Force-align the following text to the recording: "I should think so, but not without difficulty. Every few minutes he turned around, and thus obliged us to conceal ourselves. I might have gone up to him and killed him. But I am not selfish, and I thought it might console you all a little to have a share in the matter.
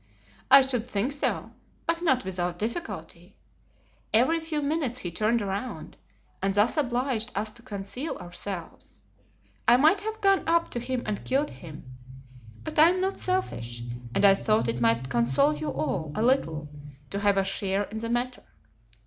"I 0.49 0.63
should 0.63 0.87
think 0.87 1.11
so, 1.11 1.51
but 1.85 2.01
not 2.01 2.25
without 2.25 2.57
difficulty. 2.57 3.35
Every 4.11 4.39
few 4.39 4.63
minutes 4.63 4.97
he 4.97 5.11
turned 5.11 5.43
around, 5.43 5.95
and 6.41 6.55
thus 6.55 6.75
obliged 6.75 7.31
us 7.35 7.51
to 7.51 7.61
conceal 7.61 8.17
ourselves. 8.17 9.03
I 9.67 9.77
might 9.77 10.01
have 10.01 10.19
gone 10.19 10.43
up 10.47 10.71
to 10.71 10.79
him 10.79 11.03
and 11.05 11.23
killed 11.23 11.51
him. 11.51 11.85
But 12.63 12.79
I 12.79 12.89
am 12.89 12.99
not 12.99 13.19
selfish, 13.19 13.83
and 14.15 14.25
I 14.25 14.33
thought 14.33 14.67
it 14.67 14.81
might 14.81 15.07
console 15.09 15.53
you 15.53 15.69
all 15.71 16.11
a 16.15 16.23
little 16.23 16.67
to 17.11 17.19
have 17.19 17.37
a 17.37 17.43
share 17.45 17.83
in 17.83 17.99
the 17.99 18.09
matter. 18.09 18.41